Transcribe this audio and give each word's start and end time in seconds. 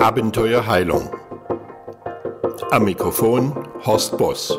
Abenteuer 0.00 0.66
Heilung. 0.66 1.10
Am 2.70 2.84
Mikrofon 2.84 3.54
Horst 3.84 4.16
Boss. 4.16 4.58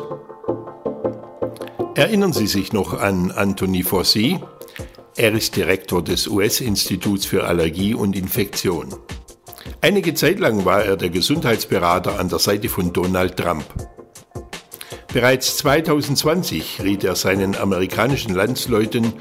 Erinnern 1.96 2.32
Sie 2.32 2.46
sich 2.46 2.72
noch 2.72 3.00
an 3.00 3.32
Anthony 3.32 3.82
Fauci? 3.82 4.38
Er 5.16 5.32
ist 5.32 5.56
Direktor 5.56 6.00
des 6.00 6.28
US-Instituts 6.28 7.26
für 7.26 7.42
Allergie 7.42 7.92
und 7.92 8.14
Infektion. 8.14 8.94
Einige 9.80 10.14
Zeit 10.14 10.38
lang 10.38 10.64
war 10.64 10.84
er 10.84 10.96
der 10.96 11.10
Gesundheitsberater 11.10 12.20
an 12.20 12.28
der 12.28 12.38
Seite 12.38 12.68
von 12.68 12.92
Donald 12.92 13.36
Trump. 13.36 13.64
Bereits 15.12 15.58
2020 15.58 16.80
riet 16.82 17.04
er 17.04 17.16
seinen 17.16 17.54
amerikanischen 17.54 18.34
Landsleuten, 18.34 19.12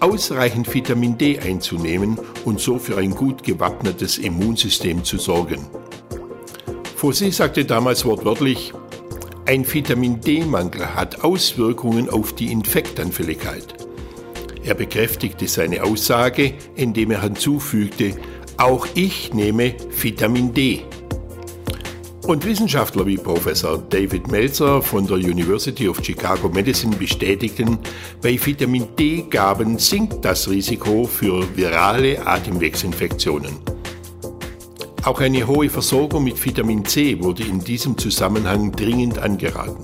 ausreichend 0.00 0.72
Vitamin 0.72 1.18
D 1.18 1.38
einzunehmen 1.38 2.18
und 2.46 2.60
so 2.60 2.78
für 2.78 2.96
ein 2.96 3.10
gut 3.10 3.42
gewappnetes 3.42 4.16
Immunsystem 4.16 5.04
zu 5.04 5.18
sorgen. 5.18 5.66
Fossi 6.96 7.30
sagte 7.30 7.66
damals 7.66 8.06
wortwörtlich, 8.06 8.72
ein 9.44 9.70
Vitamin 9.70 10.22
D-Mangel 10.22 10.94
hat 10.94 11.22
Auswirkungen 11.22 12.08
auf 12.08 12.34
die 12.34 12.50
Infektanfälligkeit. 12.50 13.74
Er 14.64 14.74
bekräftigte 14.74 15.46
seine 15.46 15.84
Aussage, 15.84 16.54
indem 16.74 17.10
er 17.10 17.20
hinzufügte, 17.20 18.16
auch 18.56 18.86
ich 18.94 19.34
nehme 19.34 19.74
Vitamin 19.90 20.54
D. 20.54 20.84
Und 22.26 22.46
Wissenschaftler 22.46 23.04
wie 23.04 23.18
Professor 23.18 23.76
David 23.76 24.28
Meltzer 24.28 24.80
von 24.80 25.06
der 25.06 25.18
University 25.18 25.86
of 25.88 26.02
Chicago 26.02 26.48
Medicine 26.48 26.96
bestätigten, 26.96 27.78
bei 28.22 28.38
Vitamin 28.42 28.88
D-Gaben 28.98 29.78
sinkt 29.78 30.24
das 30.24 30.48
Risiko 30.48 31.04
für 31.04 31.44
virale 31.54 32.26
Atemwegsinfektionen. 32.26 33.58
Auch 35.04 35.20
eine 35.20 35.46
hohe 35.46 35.68
Versorgung 35.68 36.24
mit 36.24 36.42
Vitamin 36.42 36.82
C 36.86 37.22
wurde 37.22 37.42
in 37.42 37.60
diesem 37.60 37.98
Zusammenhang 37.98 38.72
dringend 38.72 39.18
angeraten. 39.18 39.82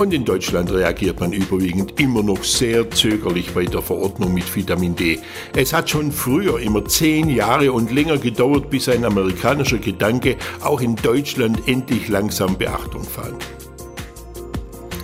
Und 0.00 0.14
in 0.14 0.24
Deutschland 0.24 0.72
reagiert 0.72 1.20
man 1.20 1.34
überwiegend 1.34 2.00
immer 2.00 2.22
noch 2.22 2.42
sehr 2.42 2.90
zögerlich 2.90 3.52
bei 3.52 3.66
der 3.66 3.82
Verordnung 3.82 4.32
mit 4.32 4.56
Vitamin 4.56 4.96
D. 4.96 5.18
Es 5.54 5.74
hat 5.74 5.90
schon 5.90 6.10
früher 6.10 6.58
immer 6.58 6.86
zehn 6.86 7.28
Jahre 7.28 7.70
und 7.70 7.92
länger 7.92 8.16
gedauert, 8.16 8.70
bis 8.70 8.88
ein 8.88 9.04
amerikanischer 9.04 9.76
Gedanke 9.76 10.36
auch 10.62 10.80
in 10.80 10.96
Deutschland 10.96 11.68
endlich 11.68 12.08
langsam 12.08 12.56
Beachtung 12.56 13.04
fand. 13.04 13.44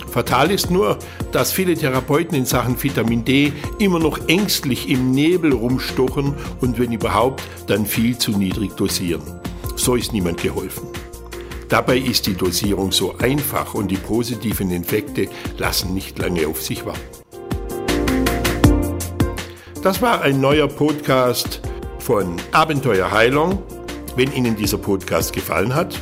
Fatal 0.09 0.49
ist 0.49 0.71
nur, 0.71 0.97
dass 1.31 1.51
viele 1.51 1.75
Therapeuten 1.75 2.35
in 2.35 2.45
Sachen 2.45 2.81
Vitamin 2.81 3.23
D 3.23 3.53
immer 3.77 3.99
noch 3.99 4.27
ängstlich 4.27 4.89
im 4.89 5.11
Nebel 5.11 5.53
rumstochen 5.53 6.33
und 6.59 6.79
wenn 6.79 6.91
überhaupt, 6.91 7.43
dann 7.67 7.85
viel 7.85 8.17
zu 8.17 8.31
niedrig 8.31 8.71
dosieren. 8.71 9.21
So 9.75 9.93
ist 9.93 10.11
niemand 10.11 10.41
geholfen. 10.41 10.87
Dabei 11.69 11.97
ist 11.97 12.27
die 12.27 12.33
Dosierung 12.33 12.91
so 12.91 13.17
einfach 13.17 13.73
und 13.73 13.89
die 13.89 13.97
positiven 13.97 14.71
Effekte 14.71 15.27
lassen 15.57 15.93
nicht 15.93 16.17
lange 16.17 16.47
auf 16.47 16.61
sich 16.61 16.85
warten. 16.85 17.01
Das 19.83 20.01
war 20.01 20.21
ein 20.21 20.39
neuer 20.39 20.67
Podcast 20.67 21.61
von 21.99 22.37
Abenteuer 22.51 23.11
Heilung. 23.11 23.61
Wenn 24.15 24.31
Ihnen 24.33 24.55
dieser 24.55 24.77
Podcast 24.77 25.33
gefallen 25.33 25.75
hat, 25.75 25.99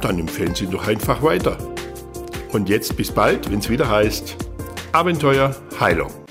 dann 0.00 0.18
empfehlen 0.18 0.54
Sie 0.54 0.66
doch 0.66 0.86
einfach 0.86 1.22
weiter. 1.22 1.56
Und 2.52 2.68
jetzt 2.68 2.96
bis 2.96 3.10
bald, 3.10 3.50
wenn 3.50 3.60
es 3.60 3.68
wieder 3.68 3.88
heißt 3.88 4.36
Abenteuer 4.92 5.54
Heilung. 5.78 6.25